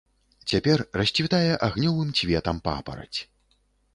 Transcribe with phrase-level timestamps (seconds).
[0.51, 3.19] Цяпер расцвітае агнёвым цветам папараць.